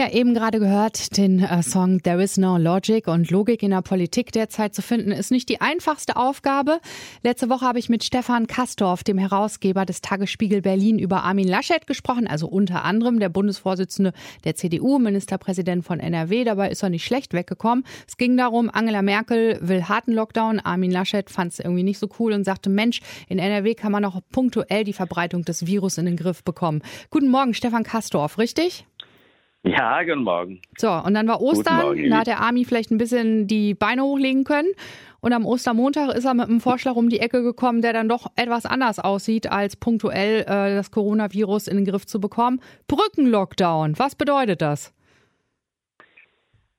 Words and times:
Ja, 0.00 0.10
eben 0.10 0.32
gerade 0.32 0.58
gehört, 0.58 1.18
den 1.18 1.40
äh, 1.40 1.62
Song 1.62 2.02
There 2.02 2.22
is 2.22 2.38
no 2.38 2.56
logic 2.56 3.08
und 3.08 3.30
Logik 3.30 3.62
in 3.62 3.72
der 3.72 3.82
Politik 3.82 4.32
derzeit 4.32 4.74
zu 4.74 4.80
finden, 4.80 5.12
ist 5.12 5.30
nicht 5.30 5.50
die 5.50 5.60
einfachste 5.60 6.16
Aufgabe. 6.16 6.80
Letzte 7.22 7.50
Woche 7.50 7.66
habe 7.66 7.78
ich 7.78 7.90
mit 7.90 8.02
Stefan 8.02 8.46
Kastorf, 8.46 9.04
dem 9.04 9.18
Herausgeber 9.18 9.84
des 9.84 10.00
Tagesspiegel 10.00 10.62
Berlin, 10.62 10.98
über 10.98 11.24
Armin 11.24 11.46
Laschet 11.46 11.86
gesprochen, 11.86 12.26
also 12.26 12.48
unter 12.48 12.84
anderem 12.84 13.20
der 13.20 13.28
Bundesvorsitzende 13.28 14.14
der 14.44 14.54
CDU, 14.54 14.98
Ministerpräsident 14.98 15.84
von 15.84 16.00
NRW. 16.00 16.44
Dabei 16.44 16.70
ist 16.70 16.82
er 16.82 16.88
nicht 16.88 17.04
schlecht 17.04 17.34
weggekommen. 17.34 17.84
Es 18.08 18.16
ging 18.16 18.34
darum, 18.38 18.70
Angela 18.72 19.02
Merkel 19.02 19.58
will 19.60 19.84
harten 19.84 20.12
Lockdown. 20.12 20.58
Armin 20.58 20.90
Laschet 20.90 21.28
fand 21.28 21.52
es 21.52 21.60
irgendwie 21.60 21.82
nicht 21.82 21.98
so 21.98 22.08
cool 22.18 22.32
und 22.32 22.44
sagte, 22.44 22.70
Mensch, 22.70 23.02
in 23.28 23.38
NRW 23.38 23.74
kann 23.74 23.92
man 23.92 24.06
auch 24.06 24.20
punktuell 24.32 24.84
die 24.84 24.94
Verbreitung 24.94 25.44
des 25.44 25.66
Virus 25.66 25.98
in 25.98 26.06
den 26.06 26.16
Griff 26.16 26.42
bekommen. 26.42 26.80
Guten 27.10 27.28
Morgen, 27.28 27.52
Stefan 27.52 27.84
Kastorf, 27.84 28.38
richtig? 28.38 28.86
Ja, 29.64 30.02
guten 30.02 30.24
Morgen. 30.24 30.60
So, 30.76 30.90
und 30.90 31.14
dann 31.14 31.28
war 31.28 31.40
Ostern, 31.40 31.82
Morgen, 31.82 32.10
da 32.10 32.18
hat 32.18 32.26
der 32.26 32.40
Army 32.40 32.64
vielleicht 32.64 32.90
ein 32.90 32.98
bisschen 32.98 33.46
die 33.46 33.74
Beine 33.74 34.02
hochlegen 34.02 34.42
können. 34.42 34.72
Und 35.20 35.32
am 35.32 35.46
Ostermontag 35.46 36.16
ist 36.16 36.24
er 36.24 36.34
mit 36.34 36.48
einem 36.48 36.60
Vorschlag 36.60 36.96
um 36.96 37.08
die 37.08 37.20
Ecke 37.20 37.44
gekommen, 37.44 37.80
der 37.80 37.92
dann 37.92 38.08
doch 38.08 38.26
etwas 38.34 38.66
anders 38.66 38.98
aussieht, 38.98 39.50
als 39.52 39.76
punktuell 39.76 40.40
äh, 40.40 40.74
das 40.74 40.90
Coronavirus 40.90 41.68
in 41.68 41.76
den 41.76 41.84
Griff 41.84 42.06
zu 42.06 42.20
bekommen. 42.20 42.60
Brückenlockdown, 42.88 43.96
was 44.00 44.16
bedeutet 44.16 44.62
das? 44.62 44.92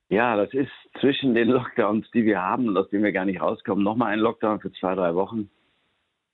Ja, 0.09 0.35
das 0.35 0.53
ist 0.53 0.71
zwischen 0.99 1.33
den 1.35 1.47
Lockdowns, 1.47 2.11
die 2.11 2.25
wir 2.25 2.41
haben 2.41 2.67
und 2.67 2.75
aus 2.75 2.89
denen 2.89 3.05
wir 3.05 3.13
gar 3.13 3.23
nicht 3.23 3.41
rauskommen, 3.41 3.83
nochmal 3.83 4.11
ein 4.11 4.19
Lockdown 4.19 4.59
für 4.59 4.73
zwei, 4.73 4.93
drei 4.93 5.15
Wochen. 5.15 5.49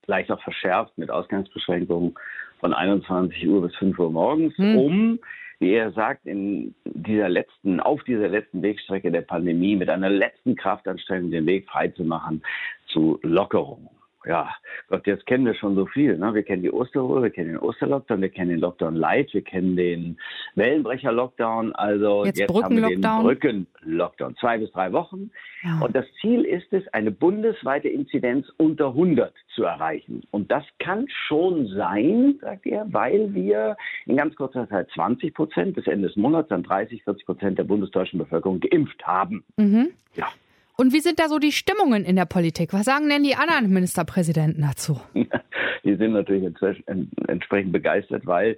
Vielleicht 0.04 0.32
auch 0.32 0.42
verschärft 0.42 0.98
mit 0.98 1.12
Ausgangsbeschränkungen 1.12 2.16
von 2.60 2.74
21 2.74 3.48
Uhr 3.48 3.62
bis 3.62 3.76
5 3.76 4.00
Uhr 4.00 4.12
morgens, 4.12 4.58
hm. 4.58 4.76
um 4.76 5.20
wie 5.60 5.74
er 5.74 5.92
sagt, 5.92 6.26
in 6.26 6.74
dieser 6.86 7.30
letzten, 7.30 7.80
auf 7.80 8.04
dieser 8.04 8.30
letzten 8.30 8.62
Wegstrecke 8.62 9.12
der 9.12 9.22
Pandemie 9.22 9.76
mit 9.76 9.90
einer 9.90 10.10
letzten 10.10 10.56
Kraftanstrengung 10.56 11.32
den 11.32 11.46
Weg 11.46 11.70
freizumachen 11.70 12.42
zu 12.88 13.20
Lockerungen 13.24 13.90
ja, 14.26 14.50
Gott, 14.90 15.08
jetzt 15.08 15.26
kennen 15.26 15.46
wir 15.46 15.56
schon 15.56 15.76
so 15.76 15.86
viel. 15.86 16.18
Ne? 16.18 16.34
Wir 16.34 16.44
kennen 16.44 16.62
die 16.62 16.72
Osterruhe, 16.72 17.24
wir 17.24 17.30
kennen 17.30 17.50
den 17.50 17.60
Osterlockdown, 17.60 18.22
wir 18.22 18.30
kennen 18.30 18.50
den 18.50 18.60
Lockdown 18.60 18.96
Light, 18.96 19.34
wir 19.34 19.44
kennen 19.44 19.78
den 19.78 20.18
Wellenbrecher-Lockdown, 20.56 21.74
also 21.74 22.26
jetzt, 22.26 22.40
jetzt 22.40 22.54
haben 22.54 22.76
wir 22.76 22.88
den 22.90 23.02
Brücken-Lockdown. 23.02 24.36
Zwei 24.38 24.58
bis 24.58 24.72
drei 24.72 24.92
Wochen. 24.92 25.32
Ja. 25.64 25.80
Und 25.80 25.96
das 25.96 26.06
Ziel 26.20 26.44
ist 26.44 26.72
es, 26.72 26.88
eine 26.94 27.12
bundesweite 27.12 27.88
Inzidenz 27.88 28.48
unter 28.58 28.88
100 28.88 29.34
zu 29.56 29.64
erreichen. 29.64 30.24
Und 30.32 30.52
das 30.52 30.64
kann 30.80 31.08
schon 31.28 31.68
sein, 31.68 32.40
sagt 32.42 32.66
er, 32.66 32.86
weil 32.92 33.34
wir 33.34 33.78
in 34.06 34.18
ganz 34.18 34.36
kurzer 34.36 34.68
Zeit 34.68 34.90
20 34.94 35.34
Prozent 35.34 35.76
bis 35.76 35.88
Ende 35.88 36.08
des 36.08 36.18
Monats 36.18 36.50
dann 36.50 36.64
30, 36.64 37.04
40 37.04 37.26
Prozent 37.26 37.58
der 37.58 37.64
bundesdeutschen 37.64 38.20
Bevölkerung 38.20 38.60
geimpft 38.60 39.06
haben. 39.06 39.44
Mhm. 39.58 39.92
Ja. 40.16 40.28
Und 40.80 40.94
wie 40.94 41.02
sind 41.02 41.20
da 41.20 41.28
so 41.28 41.40
die 41.40 41.52
Stimmungen 41.52 42.06
in 42.06 42.16
der 42.16 42.24
Politik? 42.24 42.72
Was 42.72 42.86
sagen 42.86 43.10
denn 43.10 43.22
die 43.22 43.36
anderen 43.36 43.70
Ministerpräsidenten 43.70 44.62
dazu? 44.62 44.98
Die 45.84 45.96
sind 45.96 46.14
natürlich 46.14 46.46
entsprechend 47.28 47.74
begeistert, 47.74 48.26
weil 48.26 48.58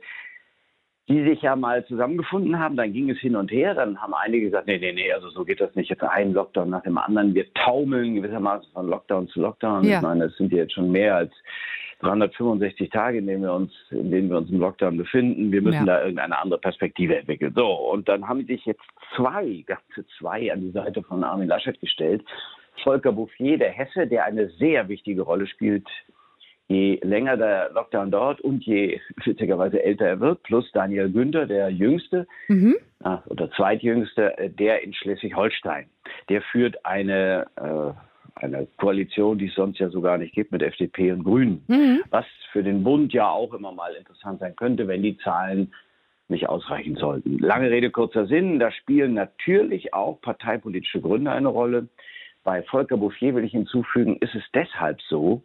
die 1.07 1.23
sich 1.23 1.41
ja 1.41 1.55
mal 1.55 1.83
zusammengefunden 1.85 2.59
haben, 2.59 2.75
dann 2.75 2.93
ging 2.93 3.09
es 3.09 3.17
hin 3.19 3.35
und 3.35 3.51
her, 3.51 3.73
dann 3.73 3.99
haben 3.99 4.13
einige 4.13 4.45
gesagt, 4.45 4.67
nee, 4.67 4.77
nee, 4.77 4.93
nee, 4.93 5.11
also 5.11 5.29
so 5.29 5.43
geht 5.43 5.61
das 5.61 5.73
nicht, 5.75 5.89
jetzt 5.89 6.03
ein 6.03 6.33
Lockdown 6.33 6.69
nach 6.69 6.83
dem 6.83 6.97
anderen, 6.97 7.33
wir 7.33 7.51
taumeln 7.53 8.15
gewissermaßen 8.15 8.71
von 8.71 8.87
Lockdown 8.87 9.27
zu 9.27 9.41
Lockdown. 9.41 9.83
Ja. 9.83 9.97
Ich 9.97 10.01
meine, 10.03 10.25
es 10.25 10.37
sind 10.37 10.51
jetzt 10.51 10.73
schon 10.73 10.91
mehr 10.91 11.15
als 11.15 11.33
365 12.01 12.89
Tage, 12.89 13.19
in 13.19 13.27
denen 13.27 13.43
wir 13.43 13.53
uns, 13.53 13.71
in 13.91 14.11
denen 14.11 14.29
wir 14.29 14.37
uns 14.37 14.49
im 14.49 14.59
Lockdown 14.59 14.97
befinden. 14.97 15.51
Wir 15.51 15.61
müssen 15.61 15.85
ja. 15.85 15.97
da 15.97 16.01
irgendeine 16.01 16.37
andere 16.39 16.59
Perspektive 16.59 17.17
entwickeln. 17.17 17.53
So, 17.55 17.67
und 17.67 18.09
dann 18.09 18.27
haben 18.27 18.45
sich 18.45 18.65
jetzt 18.65 18.83
zwei, 19.15 19.63
ganze 19.65 20.05
zwei 20.17 20.51
an 20.51 20.61
die 20.61 20.71
Seite 20.71 21.03
von 21.03 21.23
Armin 21.23 21.47
Laschet 21.47 21.79
gestellt. 21.79 22.23
Volker 22.83 23.11
Bouffier, 23.11 23.57
der 23.57 23.71
Hesse, 23.71 24.07
der 24.07 24.25
eine 24.25 24.49
sehr 24.49 24.87
wichtige 24.87 25.21
Rolle 25.21 25.47
spielt 25.47 25.87
je 26.71 26.99
länger 27.03 27.35
der 27.37 27.69
Lockdown 27.73 28.11
dauert 28.11 28.39
und 28.41 28.63
je 28.63 28.99
witzigerweise 29.25 29.83
älter 29.83 30.05
er 30.05 30.19
wird, 30.19 30.41
plus 30.43 30.71
Daniel 30.71 31.11
Günther, 31.11 31.45
der 31.45 31.69
Jüngste 31.69 32.27
mhm. 32.47 32.77
oder 33.27 33.51
Zweitjüngste, 33.51 34.37
äh, 34.37 34.49
der 34.49 34.81
in 34.83 34.93
Schleswig-Holstein. 34.93 35.89
Der 36.29 36.41
führt 36.41 36.85
eine, 36.85 37.47
äh, 37.57 37.91
eine 38.35 38.67
Koalition, 38.77 39.37
die 39.37 39.47
es 39.47 39.55
sonst 39.55 39.79
ja 39.79 39.89
so 39.89 40.01
gar 40.01 40.17
nicht 40.17 40.33
gibt, 40.33 40.51
mit 40.51 40.61
FDP 40.61 41.11
und 41.11 41.23
Grünen. 41.23 41.63
Mhm. 41.67 42.01
Was 42.09 42.25
für 42.51 42.63
den 42.63 42.83
Bund 42.83 43.13
ja 43.13 43.29
auch 43.29 43.53
immer 43.53 43.71
mal 43.71 43.93
interessant 43.93 44.39
sein 44.39 44.55
könnte, 44.55 44.87
wenn 44.87 45.03
die 45.03 45.17
Zahlen 45.17 45.73
nicht 46.27 46.49
ausreichen 46.49 46.95
sollten. 46.95 47.37
Lange 47.39 47.69
Rede, 47.69 47.91
kurzer 47.91 48.25
Sinn, 48.25 48.59
da 48.59 48.71
spielen 48.71 49.13
natürlich 49.13 49.93
auch 49.93 50.19
parteipolitische 50.21 51.01
Gründe 51.01 51.31
eine 51.31 51.49
Rolle. 51.49 51.87
Bei 52.43 52.63
Volker 52.63 52.97
Bouffier 52.97 53.35
will 53.35 53.43
ich 53.43 53.51
hinzufügen, 53.51 54.17
ist 54.17 54.33
es 54.33 54.43
deshalb 54.53 55.01
so, 55.03 55.43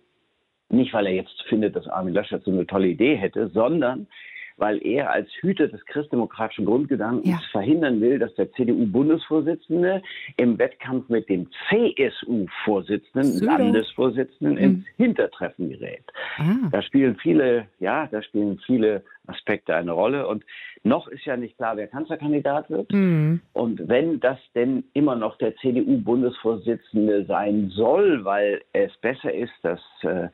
nicht, 0.68 0.92
weil 0.94 1.06
er 1.06 1.12
jetzt 1.12 1.42
findet, 1.48 1.76
dass 1.76 1.86
Armin 1.86 2.14
Laschet 2.14 2.42
so 2.42 2.50
eine 2.50 2.66
tolle 2.66 2.88
Idee 2.88 3.16
hätte, 3.16 3.48
sondern 3.48 4.08
weil 4.56 4.84
er 4.84 5.10
als 5.10 5.28
Hüter 5.40 5.68
des 5.68 5.84
christdemokratischen 5.86 6.64
Grundgedankens 6.64 7.28
ja. 7.28 7.40
verhindern 7.52 8.00
will, 8.00 8.18
dass 8.18 8.34
der 8.34 8.50
CDU-Bundesvorsitzende 8.52 10.02
im 10.36 10.58
Wettkampf 10.58 11.08
mit 11.08 11.28
dem 11.28 11.48
CSU-Vorsitzenden, 11.68 13.40
Landesvorsitzenden 13.40 14.56
mhm. 14.56 14.62
ins 14.62 14.86
Hintertreffen 14.96 15.70
gerät. 15.70 16.04
Ah. 16.38 16.68
Da 16.70 16.82
spielen 16.82 17.16
viele, 17.16 17.66
ja, 17.80 18.06
da 18.06 18.22
spielen 18.22 18.58
viele 18.66 19.02
Aspekte 19.26 19.74
eine 19.74 19.92
Rolle. 19.92 20.26
Und 20.26 20.44
noch 20.82 21.08
ist 21.08 21.24
ja 21.24 21.36
nicht 21.36 21.56
klar, 21.56 21.76
wer 21.76 21.88
Kanzlerkandidat 21.88 22.70
wird. 22.70 22.92
Mhm. 22.92 23.40
Und 23.52 23.88
wenn 23.88 24.20
das 24.20 24.38
denn 24.54 24.84
immer 24.92 25.16
noch 25.16 25.36
der 25.38 25.56
CDU-Bundesvorsitzende 25.56 27.24
sein 27.26 27.70
soll, 27.70 28.24
weil 28.24 28.62
es 28.72 28.96
besser 28.98 29.32
ist, 29.32 29.52
dass 29.62 29.80
äh, 30.02 30.28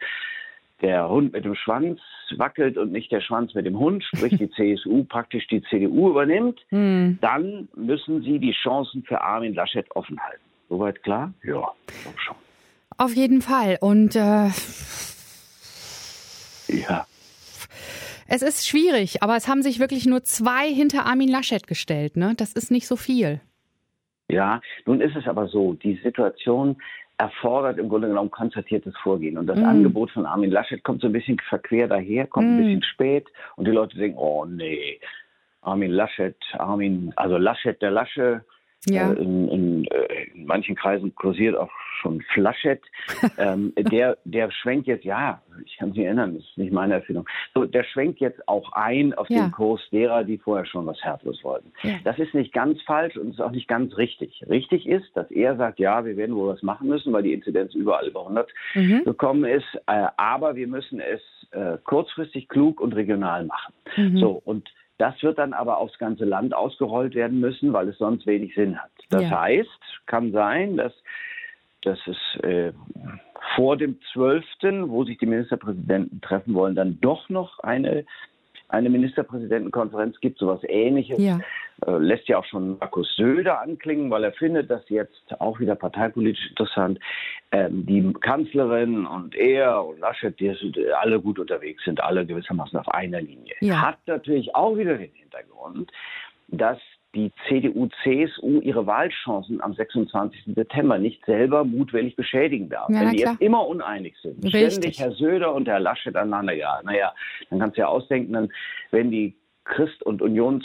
der 0.83 1.09
Hund 1.09 1.33
mit 1.33 1.45
dem 1.45 1.55
Schwanz 1.55 2.01
wackelt 2.37 2.77
und 2.77 2.93
nicht 2.93 3.11
der 3.13 3.21
Schwanz 3.21 3.55
mit 3.55 3.67
dem 3.67 3.79
Hund, 3.79 4.05
sprich 4.05 4.37
die 4.37 4.51
CSU 4.77 5.05
praktisch 5.05 5.47
die 5.47 5.63
CDU 5.63 6.11
übernimmt, 6.11 6.61
mhm. 6.71 7.19
dann 7.21 7.69
müssen 7.77 8.23
sie 8.23 8.39
die 8.39 8.53
Chancen 8.53 9.03
für 9.05 9.21
Armin 9.21 9.55
Laschet 9.55 9.87
offen 9.95 10.19
halten. 10.21 10.43
Soweit 10.69 11.03
klar? 11.03 11.33
Ja, 11.43 11.73
schon. 12.17 12.37
Auf 12.99 13.15
jeden 13.15 13.43
Fall. 13.43 13.79
Und 13.81 14.17
äh, 14.17 14.49
ja. 16.69 17.07
Es 18.29 18.43
ist 18.43 18.67
schwierig, 18.67 19.23
aber 19.23 19.37
es 19.37 19.49
haben 19.49 19.63
sich 19.63 19.79
wirklich 19.79 20.07
nur 20.07 20.25
zwei 20.25 20.73
hinter 20.73 21.05
Armin 21.05 21.29
Laschet 21.29 21.67
gestellt. 21.67 22.17
Ne? 22.17 22.35
Das 22.37 22.53
ist 22.55 22.71
nicht 22.71 22.87
so 22.87 22.97
viel. 22.97 23.41
Ja, 24.29 24.63
nun 24.87 25.03
ist 25.03 25.15
es 25.15 25.27
aber 25.27 25.49
so, 25.49 25.75
die 25.75 26.01
Situation 26.03 26.81
erfordert 27.23 27.79
im 27.79 27.89
Grunde 27.89 28.09
genommen 28.09 28.33
konzertiertes 28.33 28.95
Vorgehen. 29.01 29.39
Und 29.39 29.47
das 29.47 29.57
mm. 29.57 29.65
Angebot 29.65 30.11
von 30.11 30.27
Armin 30.27 30.51
Laschet 30.51 30.83
kommt 30.83 31.03
so 31.03 31.07
ein 31.07 31.13
bisschen 31.13 31.39
verquer 31.49 31.87
daher, 31.87 32.27
kommt 32.27 32.49
mm. 32.49 32.51
ein 32.51 32.57
bisschen 32.57 32.83
spät 32.83 33.29
und 33.55 33.69
die 33.69 33.71
Leute 33.71 33.97
denken, 33.97 34.19
oh 34.19 34.45
nee, 34.45 34.99
Armin 35.61 35.93
Laschet, 35.93 36.37
Armin, 36.59 37.13
also 37.15 37.37
Laschet 37.37 37.81
der 37.81 37.93
Lasche, 37.93 38.45
ja. 38.87 39.13
Äh, 39.13 39.15
in, 39.15 39.49
in, 39.49 39.85
äh, 39.85 40.22
in, 40.43 40.47
manchen 40.47 40.75
Kreisen 40.75 41.15
kursiert 41.15 41.57
auch 41.57 41.71
schon 42.01 42.21
Flaschet. 42.33 42.83
ähm, 43.39 43.73
der, 43.77 44.19
der 44.25 44.51
schwenkt 44.51 44.87
jetzt, 44.87 45.05
ja, 45.05 45.41
ich 45.65 45.77
kann 45.77 45.91
mich 45.91 45.99
erinnern, 45.99 46.35
das 46.35 46.45
ist 46.45 46.59
nicht 46.59 46.73
meine 46.73 46.95
Erfindung. 46.95 47.27
So, 47.55 47.65
der 47.65 47.85
schwenkt 47.85 48.21
jetzt 48.21 48.47
auch 48.49 48.73
ein 48.73 49.15
auf 49.15 49.29
ja. 49.31 49.43
den 49.43 49.53
Kurs 49.53 49.81
derer, 49.91 50.25
die 50.25 50.39
vorher 50.39 50.67
schon 50.67 50.87
was 50.87 51.03
Herzlos 51.03 51.43
wollten. 51.45 51.73
Ja. 51.83 51.95
Das 52.05 52.19
ist 52.19 52.35
nicht 52.35 52.53
ganz 52.53 52.81
falsch 52.83 53.17
und 53.17 53.31
ist 53.31 53.41
auch 53.41 53.51
nicht 53.51 53.69
ganz 53.69 53.97
richtig. 53.97 54.45
Richtig 54.49 54.87
ist, 54.87 55.09
dass 55.15 55.31
er 55.31 55.57
sagt, 55.57 55.79
ja, 55.79 56.05
wir 56.05 56.17
werden 56.17 56.35
wohl 56.37 56.49
was 56.53 56.63
machen 56.63 56.89
müssen, 56.89 57.13
weil 57.13 57.23
die 57.23 57.33
Inzidenz 57.33 57.75
überall 57.75 58.07
über 58.07 58.21
100 58.21 58.51
mhm. 58.75 59.05
gekommen 59.05 59.45
ist. 59.45 59.67
Äh, 59.87 60.07
aber 60.17 60.57
wir 60.57 60.67
müssen 60.67 61.01
es 61.01 61.21
äh, 61.53 61.79
kurzfristig 61.85 62.49
klug 62.49 62.81
und 62.81 62.95
regional 62.95 63.45
machen. 63.45 63.75
Mhm. 63.97 64.19
So, 64.19 64.43
und 64.45 64.69
das 65.03 65.21
wird 65.21 65.37
dann 65.39 65.53
aber 65.53 65.79
aufs 65.79 65.99
ganze 65.99 66.25
Land 66.25 66.55
ausgerollt 66.55 67.17
werden 67.17 67.41
müssen, 67.41 67.73
weil 67.73 67.89
es 67.89 67.99
sonst 67.99 68.25
wenig 68.25 68.55
Sinn 68.55 68.79
hat. 68.79 68.93
Das 69.11 69.23
ja. 69.23 69.41
heißt, 69.41 70.07
kann 70.07 70.31
sein, 70.31 70.77
dass, 70.77 70.93
dass 71.83 71.99
es 72.07 72.45
äh, 72.45 72.73
vor 73.57 73.77
dem 73.77 73.99
12., 74.13 74.45
wo 74.87 75.03
sich 75.03 75.19
die 75.19 75.27
Ministerpräsidenten 75.27 76.21
treffen 76.21 76.55
wollen, 76.55 76.77
dann 76.77 77.01
doch 77.01 77.29
noch 77.29 77.59
eine 77.59 78.05
eine 78.69 78.89
Ministerpräsidentenkonferenz 78.89 80.19
gibt, 80.21 80.39
sowas 80.39 80.61
ähnliches. 80.67 81.19
Ja. 81.19 81.41
Äh, 81.87 81.99
lässt 81.99 82.29
ja 82.29 82.39
auch 82.39 82.45
schon 82.45 82.79
Markus 82.79 83.15
Söder 83.17 83.61
anklingen, 83.61 84.11
weil 84.11 84.25
er 84.25 84.33
findet, 84.33 84.71
dass 84.71 84.89
jetzt 84.89 85.41
auch 85.41 85.59
wieder 85.59 85.75
parteipolitisch 85.75 86.51
interessant, 86.51 86.99
ähm, 87.51 87.87
die 87.87 88.13
Kanzlerin 88.21 89.07
und 89.07 89.35
er 89.35 89.85
und 89.85 89.99
Laschet, 89.99 90.39
die 90.39 90.55
sind 90.55 90.79
alle 91.01 91.21
gut 91.21 91.39
unterwegs, 91.39 91.85
sind 91.85 92.01
alle 92.03 92.25
gewissermaßen 92.25 92.79
auf 92.79 92.89
einer 92.89 93.21
Linie. 93.21 93.55
Ja. 93.61 93.81
Hat 93.81 93.99
natürlich 94.07 94.55
auch 94.55 94.77
wieder 94.77 94.97
den 94.97 95.13
Hintergrund, 95.13 95.91
dass 96.49 96.79
die 97.15 97.31
CDU, 97.47 97.89
CSU 98.03 98.61
ihre 98.61 98.87
Wahlchancen 98.87 99.61
am 99.61 99.75
26. 99.75 100.55
September 100.55 100.99
nicht 100.99 101.25
selber 101.27 101.63
mutwillig 101.65 102.17
beschädigen 102.17 102.71
darf. 102.71 102.89
Ja, 102.89 103.01
Wenn 103.01 103.11
die 103.11 103.19
klar. 103.19 103.33
jetzt 103.33 103.43
immer 103.43 103.67
uneinig 103.67 104.17
sind, 104.23 104.43
Richtig. 104.45 104.73
ständig 104.73 104.99
Herr 104.99 105.13
Söder 105.13 105.55
und 105.55 105.69
Herr 105.69 105.81
Laschet 105.81 106.17
aneinander, 106.17 106.55
ja, 106.55 106.81
naja, 106.85 107.13
dann 107.51 107.59
kannst 107.59 107.77
du 107.77 107.83
ja 107.83 107.89
ausdenken, 107.89 108.33
dann, 108.33 108.53
wenn 108.93 109.11
die 109.11 109.35
Christ- 109.65 110.03
und 110.03 110.23
Unions 110.23 110.65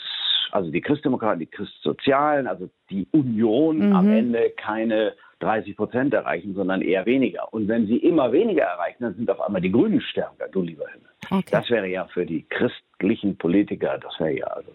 also 0.52 0.72
die 0.72 0.82
Christdemokraten, 0.82 1.40
die 1.40 1.48
Christsozialen, 1.48 2.48
also 2.48 2.70
die 2.90 3.08
Union 3.12 3.90
mhm. 3.90 3.96
am 3.96 4.10
Ende 4.12 4.52
keine 4.58 5.14
30 5.40 5.78
Prozent 5.78 6.14
erreichen, 6.14 6.56
sondern 6.56 6.82
eher 6.82 7.06
weniger. 7.06 7.54
Und 7.54 7.68
wenn 7.68 7.86
sie 7.88 7.98
immer 7.98 8.32
weniger 8.32 8.64
erreichen, 8.64 9.04
dann 9.04 9.16
sind 9.16 9.30
auf 9.30 9.42
einmal 9.42 9.62
die 9.62 9.72
Grünen 9.72 10.02
stärker, 10.02 10.48
du 10.50 10.62
lieber 10.62 10.86
Himmel. 10.90 11.10
Okay. 11.30 11.52
Das 11.52 11.70
wäre 11.70 11.88
ja 11.88 12.06
für 12.06 12.26
die 12.26 12.46
christlichen 12.50 13.38
Politiker, 13.38 13.98
das 14.00 14.20
wäre 14.20 14.38
ja 14.38 14.48
also 14.48 14.72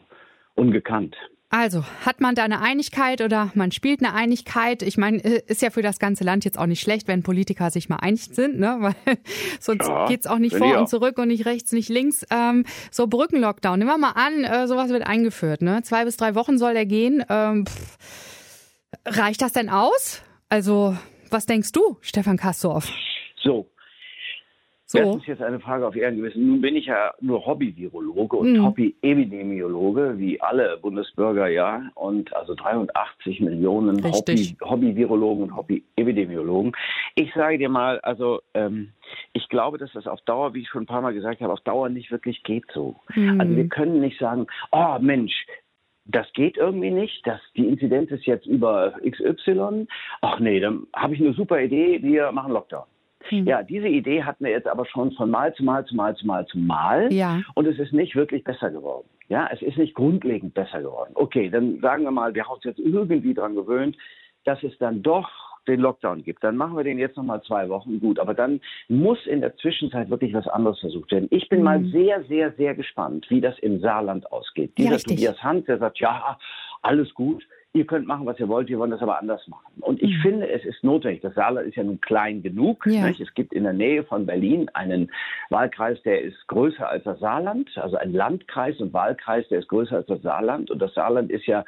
ungekannt. 0.54 1.16
Also, 1.54 1.84
hat 2.06 2.22
man 2.22 2.34
da 2.34 2.44
eine 2.44 2.62
Einigkeit 2.62 3.20
oder 3.20 3.50
man 3.52 3.72
spielt 3.72 4.02
eine 4.02 4.14
Einigkeit? 4.14 4.80
Ich 4.80 4.96
meine, 4.96 5.22
äh, 5.22 5.42
ist 5.46 5.60
ja 5.60 5.68
für 5.68 5.82
das 5.82 5.98
ganze 5.98 6.24
Land 6.24 6.46
jetzt 6.46 6.58
auch 6.58 6.64
nicht 6.64 6.80
schlecht, 6.80 7.08
wenn 7.08 7.22
Politiker 7.22 7.70
sich 7.70 7.90
mal 7.90 7.96
einig 7.96 8.24
sind, 8.24 8.58
ne? 8.58 8.78
Weil 8.80 9.18
sonst 9.60 9.86
ja, 9.86 10.06
geht's 10.06 10.26
auch 10.26 10.38
nicht 10.38 10.56
vor 10.56 10.78
und 10.78 10.88
zurück 10.88 11.18
und 11.18 11.28
nicht 11.28 11.44
rechts, 11.44 11.72
nicht 11.72 11.90
links. 11.90 12.24
Ähm, 12.30 12.64
so 12.90 13.06
Brückenlockdown, 13.06 13.78
nehmen 13.78 13.90
wir 13.90 13.98
mal 13.98 14.12
an, 14.12 14.44
äh, 14.44 14.66
sowas 14.66 14.88
wird 14.88 15.06
eingeführt, 15.06 15.60
ne? 15.60 15.82
Zwei 15.82 16.06
bis 16.06 16.16
drei 16.16 16.34
Wochen 16.34 16.56
soll 16.56 16.72
der 16.72 16.86
gehen. 16.86 17.22
Ähm, 17.28 17.66
pff, 17.66 17.98
reicht 19.04 19.42
das 19.42 19.52
denn 19.52 19.68
aus? 19.68 20.22
Also, 20.48 20.96
was 21.28 21.44
denkst 21.44 21.72
du, 21.72 21.98
Stefan 22.00 22.38
Kastorf? 22.38 22.90
So, 23.42 23.70
so. 24.92 24.98
Das 24.98 25.16
ist 25.16 25.26
jetzt 25.26 25.42
eine 25.42 25.58
Frage 25.58 25.86
auf 25.86 25.96
Ihren 25.96 26.16
Gewissen. 26.16 26.46
Nun 26.46 26.60
bin 26.60 26.76
ich 26.76 26.86
ja 26.86 27.12
nur 27.20 27.44
Hobby-Virologe 27.44 28.36
und 28.36 28.52
mhm. 28.52 28.64
Hobby-Epidemiologe, 28.64 30.18
wie 30.18 30.40
alle 30.40 30.78
Bundesbürger 30.80 31.48
ja. 31.48 31.90
Und 31.94 32.34
also 32.36 32.54
380 32.54 33.40
Millionen 33.40 34.02
Hobby-Virologen 34.04 35.44
und 35.44 35.56
Hobby-Epidemiologen. 35.56 36.72
Ich 37.14 37.32
sage 37.34 37.58
dir 37.58 37.68
mal, 37.68 38.00
also 38.00 38.40
ähm, 38.54 38.92
ich 39.32 39.48
glaube, 39.48 39.78
dass 39.78 39.92
das 39.92 40.06
auf 40.06 40.20
Dauer, 40.22 40.54
wie 40.54 40.60
ich 40.60 40.68
schon 40.68 40.82
ein 40.82 40.86
paar 40.86 41.02
Mal 41.02 41.14
gesagt 41.14 41.40
habe, 41.40 41.52
auf 41.52 41.60
Dauer 41.60 41.88
nicht 41.88 42.10
wirklich 42.10 42.42
geht 42.42 42.64
so. 42.72 42.96
Mhm. 43.14 43.40
Also 43.40 43.56
wir 43.56 43.68
können 43.68 44.00
nicht 44.00 44.18
sagen, 44.18 44.46
oh 44.72 44.98
Mensch, 45.00 45.46
das 46.04 46.26
geht 46.32 46.56
irgendwie 46.56 46.90
nicht, 46.90 47.26
dass 47.26 47.40
die 47.56 47.66
Inzidenz 47.66 48.10
ist 48.10 48.26
jetzt 48.26 48.46
über 48.46 48.94
XY. 49.08 49.86
Ach 50.20 50.40
nee, 50.40 50.60
dann 50.60 50.86
habe 50.94 51.14
ich 51.14 51.20
eine 51.20 51.32
super 51.32 51.60
Idee, 51.60 52.02
wir 52.02 52.32
machen 52.32 52.52
Lockdown. 52.52 52.84
Hm. 53.28 53.46
Ja, 53.46 53.62
diese 53.62 53.88
Idee 53.88 54.22
hatten 54.22 54.44
wir 54.44 54.50
jetzt 54.50 54.68
aber 54.68 54.86
schon 54.86 55.12
von 55.12 55.30
Mal 55.30 55.54
zu 55.54 55.64
Mal 55.64 55.84
zu 55.84 55.94
Mal 55.94 56.14
zu 56.16 56.26
Mal 56.26 56.46
zu 56.46 56.58
Mal. 56.58 57.12
Ja. 57.12 57.40
Und 57.54 57.66
es 57.66 57.78
ist 57.78 57.92
nicht 57.92 58.14
wirklich 58.14 58.44
besser 58.44 58.70
geworden. 58.70 59.08
Ja, 59.28 59.48
es 59.52 59.62
ist 59.62 59.78
nicht 59.78 59.94
grundlegend 59.94 60.54
besser 60.54 60.82
geworden. 60.82 61.12
Okay, 61.14 61.48
dann 61.48 61.80
sagen 61.80 62.04
wir 62.04 62.10
mal, 62.10 62.34
wir 62.34 62.44
haben 62.44 62.54
uns 62.54 62.64
jetzt 62.64 62.78
irgendwie 62.78 63.34
daran 63.34 63.54
gewöhnt, 63.54 63.96
dass 64.44 64.62
es 64.62 64.76
dann 64.78 65.02
doch 65.02 65.28
den 65.68 65.80
Lockdown 65.80 66.24
gibt. 66.24 66.42
Dann 66.42 66.56
machen 66.56 66.76
wir 66.76 66.84
den 66.84 66.98
jetzt 66.98 67.16
nochmal 67.16 67.42
zwei 67.42 67.68
Wochen 67.68 68.00
gut. 68.00 68.18
Aber 68.18 68.34
dann 68.34 68.60
muss 68.88 69.24
in 69.26 69.40
der 69.40 69.56
Zwischenzeit 69.56 70.10
wirklich 70.10 70.34
was 70.34 70.48
anderes 70.48 70.80
versucht 70.80 71.12
werden. 71.12 71.28
Ich 71.30 71.48
bin 71.48 71.60
mhm. 71.60 71.64
mal 71.64 71.84
sehr, 71.86 72.24
sehr, 72.24 72.52
sehr 72.52 72.74
gespannt, 72.74 73.26
wie 73.28 73.40
das 73.40 73.58
im 73.60 73.80
Saarland 73.80 74.30
ausgeht. 74.32 74.76
Dieser 74.76 74.96
ja, 74.96 74.98
Tobias 74.98 75.42
Hand, 75.42 75.68
der 75.68 75.78
sagt, 75.78 75.98
ja, 76.00 76.38
alles 76.82 77.14
gut 77.14 77.46
ihr 77.74 77.86
könnt 77.86 78.06
machen, 78.06 78.26
was 78.26 78.38
ihr 78.38 78.48
wollt, 78.48 78.68
wir 78.68 78.78
wollen 78.78 78.90
das 78.90 79.00
aber 79.00 79.18
anders 79.18 79.46
machen. 79.48 79.80
Und 79.80 80.02
ich 80.02 80.16
mhm. 80.18 80.22
finde, 80.22 80.50
es 80.50 80.64
ist 80.64 80.84
notwendig. 80.84 81.22
Das 81.22 81.34
Saarland 81.34 81.66
ist 81.66 81.76
ja 81.76 81.84
nun 81.84 82.00
klein 82.00 82.42
genug. 82.42 82.86
Ja. 82.86 83.08
Es 83.08 83.34
gibt 83.34 83.52
in 83.52 83.64
der 83.64 83.72
Nähe 83.72 84.04
von 84.04 84.26
Berlin 84.26 84.68
einen 84.74 85.10
Wahlkreis, 85.48 86.00
der 86.02 86.20
ist 86.20 86.46
größer 86.48 86.86
als 86.88 87.04
das 87.04 87.18
Saarland, 87.20 87.70
also 87.78 87.96
ein 87.96 88.12
Landkreis 88.12 88.78
und 88.80 88.92
Wahlkreis, 88.92 89.48
der 89.48 89.60
ist 89.60 89.68
größer 89.68 89.96
als 89.96 90.06
das 90.06 90.20
Saarland. 90.20 90.70
Und 90.70 90.80
das 90.80 90.92
Saarland 90.94 91.30
ist 91.30 91.46
ja, 91.46 91.64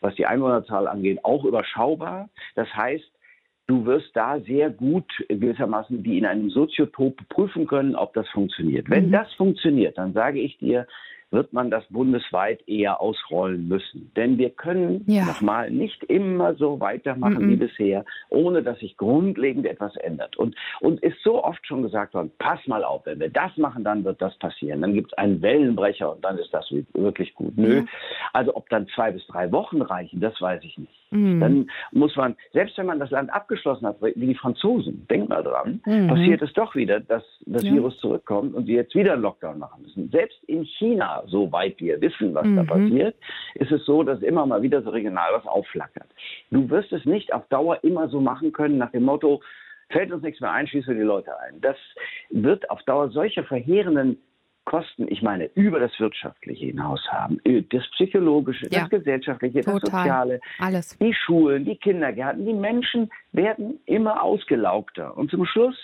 was 0.00 0.14
die 0.14 0.26
Einwohnerzahl 0.26 0.86
angeht, 0.86 1.24
auch 1.24 1.44
überschaubar. 1.44 2.28
Das 2.54 2.72
heißt, 2.74 3.10
du 3.66 3.84
wirst 3.84 4.10
da 4.14 4.40
sehr 4.40 4.70
gut 4.70 5.10
gewissermaßen 5.28 6.04
wie 6.04 6.18
in 6.18 6.26
einem 6.26 6.50
Soziotop 6.50 7.16
prüfen 7.28 7.66
können, 7.66 7.96
ob 7.96 8.14
das 8.14 8.28
funktioniert. 8.28 8.88
Wenn 8.88 9.08
mhm. 9.08 9.12
das 9.12 9.32
funktioniert, 9.34 9.98
dann 9.98 10.12
sage 10.12 10.38
ich 10.38 10.56
dir, 10.58 10.86
wird 11.30 11.52
man 11.52 11.70
das 11.70 11.84
bundesweit 11.90 12.66
eher 12.66 13.00
ausrollen 13.00 13.68
müssen. 13.68 14.10
Denn 14.16 14.38
wir 14.38 14.50
können 14.50 15.04
ja. 15.06 15.24
nochmal 15.26 15.70
nicht 15.70 16.02
immer 16.04 16.54
so 16.54 16.80
weitermachen 16.80 17.46
mm 17.46 17.48
-mm. 17.48 17.50
wie 17.50 17.56
bisher, 17.56 18.04
ohne 18.30 18.62
dass 18.62 18.78
sich 18.78 18.96
grundlegend 18.96 19.66
etwas 19.66 19.96
ändert. 19.96 20.36
Und 20.36 20.56
uns 20.80 21.00
ist 21.02 21.22
so 21.22 21.44
oft 21.44 21.66
schon 21.66 21.82
gesagt 21.82 22.14
worden, 22.14 22.30
pass 22.38 22.66
mal 22.66 22.84
auf, 22.84 23.04
wenn 23.06 23.20
wir 23.20 23.30
das 23.30 23.56
machen, 23.56 23.84
dann 23.84 24.04
wird 24.04 24.22
das 24.22 24.36
passieren. 24.38 24.80
Dann 24.80 24.94
gibt 24.94 25.12
es 25.12 25.18
einen 25.18 25.42
Wellenbrecher 25.42 26.14
und 26.14 26.24
dann 26.24 26.38
ist 26.38 26.52
das 26.52 26.70
wirklich 26.94 27.34
gut. 27.34 27.56
Nö. 27.56 27.78
Ja. 27.78 27.84
Also 28.32 28.56
ob 28.56 28.68
dann 28.70 28.86
zwei 28.94 29.10
bis 29.12 29.26
drei 29.26 29.52
Wochen 29.52 29.82
reichen, 29.82 30.20
das 30.20 30.40
weiß 30.40 30.62
ich 30.64 30.78
nicht. 30.78 30.92
Mm. 31.10 31.40
Dann 31.40 31.70
muss 31.92 32.14
man, 32.16 32.36
selbst 32.52 32.76
wenn 32.78 32.86
man 32.86 32.98
das 32.98 33.10
Land 33.10 33.32
abgeschlossen 33.32 33.86
hat, 33.86 33.96
wie 34.02 34.26
die 34.26 34.34
Franzosen, 34.34 35.06
denk 35.08 35.28
mal 35.28 35.42
dran, 35.42 35.80
-hmm. 35.84 36.08
passiert 36.08 36.42
es 36.42 36.52
doch 36.52 36.74
wieder, 36.74 37.00
dass 37.00 37.22
das 37.46 37.62
ja. 37.62 37.72
Virus 37.72 37.98
zurückkommt 37.98 38.54
und 38.54 38.66
sie 38.66 38.74
jetzt 38.74 38.94
wieder 38.94 39.14
einen 39.14 39.22
Lockdown 39.22 39.58
machen 39.58 39.82
müssen. 39.82 40.10
Selbst 40.10 40.42
in 40.44 40.64
China 40.64 41.22
soweit 41.26 41.78
wir 41.80 42.00
wissen, 42.00 42.34
was 42.34 42.46
mhm. 42.46 42.56
da 42.56 42.64
passiert, 42.64 43.16
ist 43.54 43.72
es 43.72 43.84
so, 43.84 44.02
dass 44.02 44.20
immer 44.22 44.46
mal 44.46 44.62
wieder 44.62 44.82
so 44.82 44.90
regional 44.90 45.32
was 45.32 45.46
aufflackert. 45.46 46.08
Du 46.50 46.68
wirst 46.70 46.92
es 46.92 47.04
nicht 47.04 47.32
auf 47.32 47.46
Dauer 47.48 47.78
immer 47.82 48.08
so 48.08 48.20
machen 48.20 48.52
können 48.52 48.78
nach 48.78 48.90
dem 48.90 49.04
Motto, 49.04 49.40
fällt 49.90 50.12
uns 50.12 50.22
nichts 50.22 50.40
mehr 50.40 50.52
ein, 50.52 50.66
schließen 50.66 50.94
wir 50.94 51.00
die 51.02 51.06
Leute 51.06 51.38
ein. 51.40 51.60
Das 51.60 51.76
wird 52.30 52.68
auf 52.70 52.82
Dauer 52.82 53.10
solche 53.10 53.42
verheerenden 53.44 54.18
Kosten, 54.68 55.06
ich 55.08 55.22
meine, 55.22 55.46
über 55.54 55.80
das 55.80 55.98
Wirtschaftliche 55.98 56.66
hinaus 56.66 57.00
haben, 57.10 57.40
das 57.70 57.88
Psychologische, 57.92 58.66
ja. 58.70 58.80
das 58.80 58.90
Gesellschaftliche, 58.90 59.62
Total. 59.62 59.80
das 59.80 59.90
Soziale, 59.90 60.40
Alles. 60.58 60.98
die 60.98 61.14
Schulen, 61.14 61.64
die 61.64 61.76
Kindergärten, 61.76 62.44
die 62.44 62.52
Menschen 62.52 63.10
werden 63.32 63.80
immer 63.86 64.22
ausgelaugter. 64.22 65.16
Und 65.16 65.30
zum 65.30 65.46
Schluss 65.46 65.74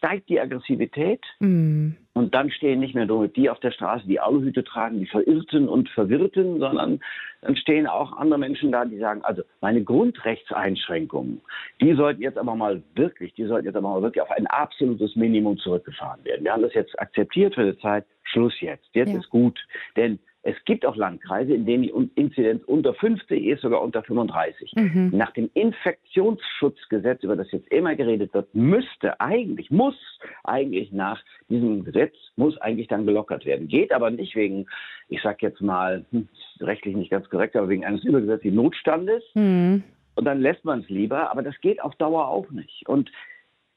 steigt 0.00 0.30
die 0.30 0.40
Aggressivität 0.40 1.20
mm. 1.40 1.90
und 2.14 2.34
dann 2.34 2.50
stehen 2.50 2.80
nicht 2.80 2.94
mehr 2.94 3.04
nur 3.04 3.28
die 3.28 3.50
auf 3.50 3.60
der 3.60 3.70
Straße, 3.70 4.06
die 4.06 4.18
Aluhüte 4.18 4.64
tragen, 4.64 4.98
die 4.98 5.06
Verirrten 5.06 5.68
und 5.68 5.90
Verwirrten, 5.90 6.58
sondern 6.58 7.00
dann 7.42 7.56
stehen 7.56 7.86
auch 7.86 8.16
andere 8.16 8.38
Menschen 8.38 8.72
da, 8.72 8.86
die 8.86 8.96
sagen, 8.96 9.22
also 9.22 9.42
meine 9.60 9.84
Grundrechtseinschränkungen, 9.84 11.42
die 11.82 11.92
sollten 11.94 12.22
jetzt 12.22 12.38
aber 12.38 12.54
mal 12.54 12.82
wirklich, 12.94 13.34
die 13.34 13.44
sollten 13.44 13.66
jetzt 13.66 13.76
aber 13.76 13.90
mal 13.90 14.02
wirklich 14.02 14.22
auf 14.22 14.30
ein 14.30 14.46
absolutes 14.46 15.16
Minimum 15.16 15.58
zurückgefahren 15.58 16.24
werden. 16.24 16.44
Wir 16.44 16.52
haben 16.52 16.62
das 16.62 16.74
jetzt 16.74 16.98
akzeptiert 16.98 17.54
für 17.54 17.72
die 17.72 17.78
Zeit, 17.78 18.06
Schluss 18.22 18.58
jetzt. 18.60 18.88
Jetzt 18.94 19.12
ja. 19.12 19.18
ist 19.18 19.28
gut, 19.28 19.58
denn 19.96 20.18
es 20.42 20.56
gibt 20.64 20.86
auch 20.86 20.96
Landkreise, 20.96 21.52
in 21.54 21.66
denen 21.66 21.82
die 21.82 21.92
Inzidenz 22.14 22.64
unter 22.64 22.94
50 22.94 23.44
ist, 23.44 23.60
sogar 23.60 23.82
unter 23.82 24.02
35. 24.02 24.72
Mhm. 24.74 25.10
Nach 25.12 25.32
dem 25.32 25.50
Infektionsschutzgesetz, 25.52 27.22
über 27.22 27.36
das 27.36 27.50
jetzt 27.52 27.68
immer 27.68 27.94
geredet 27.94 28.32
wird, 28.32 28.54
müsste 28.54 29.20
eigentlich, 29.20 29.70
muss 29.70 29.96
eigentlich 30.44 30.92
nach 30.92 31.22
diesem 31.50 31.84
Gesetz, 31.84 32.14
muss 32.36 32.56
eigentlich 32.58 32.88
dann 32.88 33.04
gelockert 33.04 33.44
werden. 33.44 33.68
Geht 33.68 33.92
aber 33.92 34.10
nicht 34.10 34.34
wegen, 34.34 34.66
ich 35.08 35.20
sag 35.22 35.42
jetzt 35.42 35.60
mal, 35.60 36.06
hm, 36.10 36.28
rechtlich 36.60 36.96
nicht 36.96 37.10
ganz 37.10 37.28
korrekt, 37.28 37.54
aber 37.54 37.68
wegen 37.68 37.84
eines 37.84 38.02
übergesetzlichen 38.04 38.56
Notstandes. 38.56 39.22
Mhm. 39.34 39.82
Und 40.14 40.24
dann 40.24 40.40
lässt 40.40 40.64
man 40.64 40.80
es 40.80 40.88
lieber, 40.88 41.30
aber 41.30 41.42
das 41.42 41.58
geht 41.60 41.82
auf 41.82 41.94
Dauer 41.96 42.28
auch 42.28 42.50
nicht. 42.50 42.88
Und 42.88 43.10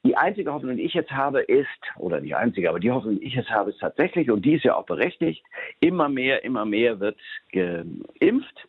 die 0.04 0.16
einzige 0.16 0.52
Hoffnung, 0.52 0.76
die 0.76 0.82
ich 0.82 0.94
jetzt 0.94 1.10
habe, 1.10 1.40
ist, 1.40 1.66
oder 1.96 2.20
nicht 2.20 2.36
einzige, 2.36 2.68
aber 2.68 2.78
die 2.78 2.90
Hoffnung, 2.90 3.18
die 3.18 3.26
ich 3.26 3.34
jetzt 3.34 3.50
habe, 3.50 3.70
ist 3.70 3.80
tatsächlich, 3.80 4.30
und 4.30 4.44
die 4.44 4.54
ist 4.54 4.64
ja 4.64 4.76
auch 4.76 4.86
berechtigt, 4.86 5.42
immer 5.80 6.08
mehr, 6.08 6.44
immer 6.44 6.66
mehr 6.66 7.00
wird 7.00 7.18
geimpft. 7.52 8.68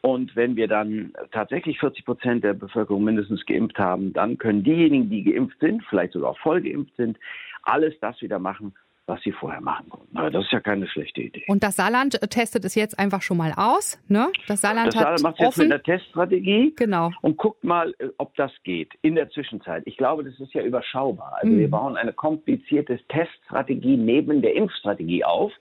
Und 0.00 0.34
wenn 0.36 0.56
wir 0.56 0.68
dann 0.68 1.12
tatsächlich 1.32 1.80
40 1.80 2.04
Prozent 2.04 2.44
der 2.44 2.54
Bevölkerung 2.54 3.04
mindestens 3.04 3.44
geimpft 3.44 3.78
haben, 3.78 4.12
dann 4.12 4.38
können 4.38 4.62
diejenigen, 4.62 5.10
die 5.10 5.24
geimpft 5.24 5.58
sind, 5.60 5.84
vielleicht 5.90 6.12
sogar 6.12 6.34
voll 6.36 6.62
geimpft 6.62 6.94
sind, 6.96 7.18
alles 7.62 7.98
das 8.00 8.22
wieder 8.22 8.38
machen, 8.38 8.72
was 9.06 9.22
sie 9.22 9.32
vorher 9.32 9.60
machen 9.60 9.88
konnten. 9.88 10.16
Aber 10.16 10.30
das 10.30 10.44
ist 10.44 10.52
ja 10.52 10.60
keine 10.60 10.88
schlechte 10.88 11.22
Idee. 11.22 11.44
Und 11.46 11.62
das 11.62 11.76
Saarland 11.76 12.20
äh, 12.20 12.26
testet 12.26 12.64
es 12.64 12.74
jetzt 12.74 12.98
einfach 12.98 13.22
schon 13.22 13.36
mal 13.36 13.52
aus. 13.56 13.98
Ne? 14.08 14.32
Das 14.48 14.60
Saarland, 14.60 14.88
das 14.88 14.94
Saarland 14.94 15.22
macht 15.22 15.34
es 15.38 15.46
jetzt 15.46 15.58
mit 15.58 15.72
einer 15.72 15.82
Teststrategie 15.82 16.74
genau. 16.76 17.12
und 17.22 17.36
guckt 17.36 17.62
mal, 17.62 17.94
äh, 17.98 18.08
ob 18.18 18.34
das 18.34 18.50
geht 18.64 18.92
in 19.02 19.14
der 19.14 19.30
Zwischenzeit. 19.30 19.84
Ich 19.86 19.96
glaube, 19.96 20.24
das 20.24 20.38
ist 20.40 20.52
ja 20.54 20.62
überschaubar. 20.62 21.38
Also 21.40 21.52
mhm. 21.52 21.58
wir 21.58 21.70
bauen 21.70 21.96
eine 21.96 22.12
komplizierte 22.12 22.98
Teststrategie 23.08 23.96
neben 23.96 24.42
der 24.42 24.54
Impfstrategie 24.54 25.24
auf. 25.24 25.52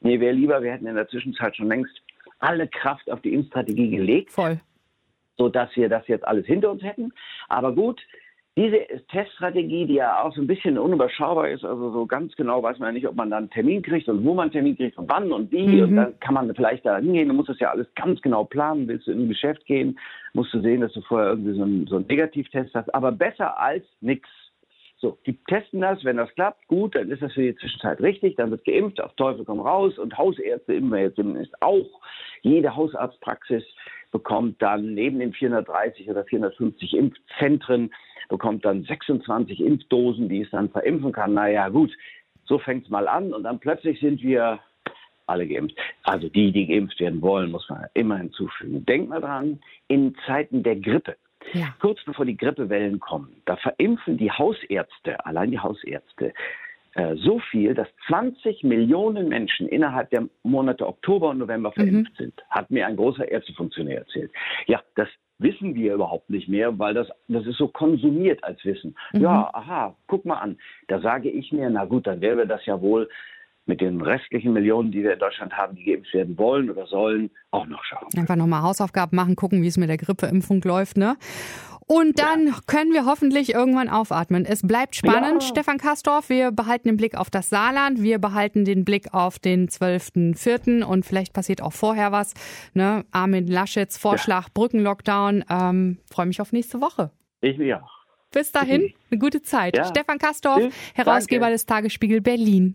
Mir 0.00 0.20
wäre 0.20 0.32
lieber, 0.32 0.62
wir 0.62 0.72
hätten 0.72 0.86
in 0.86 0.94
der 0.94 1.08
Zwischenzeit 1.08 1.54
schon 1.56 1.68
längst 1.68 1.92
alle 2.38 2.66
Kraft 2.66 3.10
auf 3.10 3.20
die 3.20 3.34
Impfstrategie 3.34 3.90
gelegt. 3.90 4.30
Voll. 4.30 4.60
Sodass 5.36 5.68
wir 5.76 5.90
das 5.90 6.08
jetzt 6.08 6.26
alles 6.26 6.46
hinter 6.46 6.70
uns 6.70 6.82
hätten. 6.82 7.12
Aber 7.48 7.74
gut, 7.74 8.00
diese 8.56 8.86
Teststrategie, 9.08 9.84
die 9.84 9.94
ja 9.94 10.22
auch 10.22 10.34
so 10.34 10.40
ein 10.40 10.46
bisschen 10.46 10.78
unüberschaubar 10.78 11.50
ist, 11.50 11.62
also 11.62 11.90
so 11.90 12.06
ganz 12.06 12.34
genau 12.36 12.62
weiß 12.62 12.78
man 12.78 12.88
ja 12.88 12.92
nicht, 12.92 13.06
ob 13.06 13.14
man 13.14 13.30
dann 13.30 13.44
einen 13.44 13.50
Termin 13.50 13.82
kriegt 13.82 14.08
und 14.08 14.24
wo 14.24 14.32
man 14.32 14.44
einen 14.44 14.52
Termin 14.52 14.76
kriegt 14.76 14.96
und 14.96 15.10
wann 15.10 15.30
und 15.30 15.52
wie. 15.52 15.66
Mhm. 15.66 15.82
Und 15.82 15.96
dann 15.96 16.20
kann 16.20 16.34
man 16.34 16.54
vielleicht 16.54 16.86
da 16.86 16.96
hingehen. 16.96 17.28
Du 17.28 17.34
musst 17.34 17.50
das 17.50 17.60
ja 17.60 17.70
alles 17.70 17.86
ganz 17.94 18.20
genau 18.22 18.44
planen. 18.44 18.88
Willst 18.88 19.06
du 19.06 19.12
in 19.12 19.24
ein 19.24 19.28
Geschäft 19.28 19.66
gehen, 19.66 19.98
musst 20.32 20.54
du 20.54 20.60
sehen, 20.60 20.80
dass 20.80 20.92
du 20.94 21.02
vorher 21.02 21.28
irgendwie 21.28 21.54
so 21.54 21.62
einen, 21.62 21.86
so 21.86 21.96
einen 21.96 22.06
Negativtest 22.06 22.74
hast. 22.74 22.94
Aber 22.94 23.12
besser 23.12 23.60
als 23.60 23.84
nichts. 24.00 24.28
So, 24.98 25.18
die 25.26 25.36
testen 25.44 25.82
das, 25.82 26.02
wenn 26.04 26.16
das 26.16 26.34
klappt, 26.34 26.66
gut, 26.68 26.94
dann 26.94 27.10
ist 27.10 27.20
das 27.20 27.34
für 27.34 27.42
die 27.42 27.54
Zwischenzeit 27.56 28.00
richtig, 28.00 28.36
dann 28.36 28.50
wird 28.50 28.64
geimpft, 28.64 28.98
auf 29.02 29.12
Teufel 29.16 29.44
komm 29.44 29.60
raus 29.60 29.98
und 29.98 30.16
Hausärzte 30.16 30.72
impfen 30.72 30.90
wir 30.90 31.02
jetzt 31.02 31.16
zumindest 31.16 31.52
auch. 31.60 32.00
Jede 32.40 32.74
Hausarztpraxis 32.74 33.62
bekommt 34.10 34.60
dann 34.62 34.94
neben 34.94 35.18
den 35.18 35.32
430 35.32 36.08
oder 36.08 36.24
450 36.24 36.94
Impfzentren, 36.94 37.92
bekommt 38.28 38.64
dann 38.64 38.84
26 38.84 39.60
Impfdosen, 39.60 40.28
die 40.28 40.42
es 40.42 40.50
dann 40.50 40.70
verimpfen 40.70 41.12
kann. 41.12 41.34
Naja, 41.34 41.68
gut, 41.68 41.92
so 42.44 42.58
fängt 42.58 42.84
es 42.84 42.90
mal 42.90 43.08
an 43.08 43.32
und 43.32 43.44
dann 43.44 43.58
plötzlich 43.58 44.00
sind 44.00 44.22
wir 44.22 44.60
alle 45.26 45.46
geimpft. 45.46 45.76
Also 46.04 46.28
die, 46.28 46.52
die 46.52 46.66
geimpft 46.66 47.00
werden 47.00 47.20
wollen, 47.20 47.50
muss 47.50 47.68
man 47.68 47.86
immer 47.94 48.18
hinzufügen. 48.18 48.84
Denkt 48.86 49.08
mal 49.08 49.20
dran, 49.20 49.60
in 49.88 50.14
Zeiten 50.26 50.62
der 50.62 50.76
Grippe, 50.76 51.16
ja. 51.52 51.74
kurz 51.80 51.98
bevor 52.04 52.24
die 52.24 52.36
Grippewellen 52.36 53.00
kommen, 53.00 53.42
da 53.44 53.56
verimpfen 53.56 54.16
die 54.16 54.30
Hausärzte, 54.30 55.24
allein 55.26 55.50
die 55.50 55.58
Hausärzte, 55.58 56.32
äh, 56.96 57.14
so 57.16 57.38
viel, 57.50 57.74
dass 57.74 57.88
20 58.08 58.64
Millionen 58.64 59.28
Menschen 59.28 59.68
innerhalb 59.68 60.08
der 60.10 60.28
Monate 60.42 60.86
Oktober 60.86 61.30
und 61.30 61.38
November 61.38 61.70
verimpft 61.70 62.12
mhm. 62.12 62.24
sind. 62.24 62.42
Hat 62.48 62.70
mir 62.70 62.86
ein 62.86 62.96
großer 62.96 63.30
Ärztefunktionär 63.30 63.98
erzählt. 63.98 64.30
Ja, 64.66 64.80
das 64.94 65.08
wissen 65.38 65.74
wir 65.74 65.92
überhaupt 65.92 66.30
nicht 66.30 66.48
mehr, 66.48 66.78
weil 66.78 66.94
das, 66.94 67.08
das 67.28 67.44
ist 67.44 67.58
so 67.58 67.68
konsumiert 67.68 68.42
als 68.42 68.64
Wissen. 68.64 68.96
Mhm. 69.12 69.20
Ja, 69.20 69.50
aha, 69.52 69.94
guck 70.06 70.24
mal 70.24 70.38
an. 70.38 70.56
Da 70.88 71.00
sage 71.00 71.28
ich 71.28 71.52
mir, 71.52 71.68
na 71.68 71.84
gut, 71.84 72.06
dann 72.06 72.22
wäre 72.22 72.46
das 72.46 72.64
ja 72.64 72.80
wohl 72.80 73.10
mit 73.66 73.82
den 73.82 74.00
restlichen 74.00 74.54
Millionen, 74.54 74.90
die 74.90 75.02
wir 75.02 75.12
in 75.12 75.18
Deutschland 75.18 75.52
haben, 75.52 75.76
die 75.76 75.84
geimpft 75.84 76.14
werden 76.14 76.38
wollen 76.38 76.70
oder 76.70 76.86
sollen, 76.86 77.30
auch 77.50 77.66
noch 77.66 77.84
schauen. 77.84 78.08
Einfach 78.16 78.36
nochmal 78.36 78.62
Hausaufgaben 78.62 79.16
machen, 79.16 79.36
gucken, 79.36 79.62
wie 79.62 79.66
es 79.66 79.76
mit 79.76 79.90
der 79.90 79.98
Grippeimpfung 79.98 80.62
läuft, 80.62 80.96
ne? 80.96 81.16
Und 81.88 82.18
dann 82.18 82.48
ja. 82.48 82.54
können 82.66 82.92
wir 82.92 83.06
hoffentlich 83.06 83.54
irgendwann 83.54 83.88
aufatmen. 83.88 84.44
Es 84.44 84.62
bleibt 84.62 84.96
spannend. 84.96 85.42
Ja. 85.42 85.48
Stefan 85.48 85.78
Kastorf, 85.78 86.28
wir 86.28 86.50
behalten 86.50 86.88
den 86.88 86.96
Blick 86.96 87.16
auf 87.16 87.30
das 87.30 87.48
Saarland, 87.48 88.02
wir 88.02 88.18
behalten 88.18 88.64
den 88.64 88.84
Blick 88.84 89.14
auf 89.14 89.38
den 89.38 89.68
12.04. 89.68 90.82
und 90.82 91.06
vielleicht 91.06 91.32
passiert 91.32 91.62
auch 91.62 91.72
vorher 91.72 92.10
was. 92.10 92.34
Ne? 92.74 93.04
Armin 93.12 93.46
Laschets 93.46 93.98
Vorschlag, 93.98 94.44
ja. 94.46 94.50
Brückenlockdown. 94.52 95.44
Ähm, 95.48 95.98
Freue 96.10 96.26
mich 96.26 96.40
auf 96.40 96.52
nächste 96.52 96.80
Woche. 96.80 97.12
Ich 97.40 97.56
mich 97.56 97.72
auch. 97.74 97.96
Bis 98.32 98.50
dahin, 98.50 98.92
eine 99.10 99.20
gute 99.20 99.42
Zeit. 99.42 99.76
Ja. 99.76 99.84
Stefan 99.84 100.18
Kastorf, 100.18 100.62
Herausgeber 100.94 101.42
Danke. 101.42 101.54
des 101.54 101.66
Tagesspiegel 101.66 102.20
Berlin. 102.20 102.74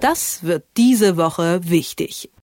Das 0.00 0.44
wird 0.44 0.64
diese 0.78 1.18
Woche 1.18 1.60
wichtig. 1.64 2.30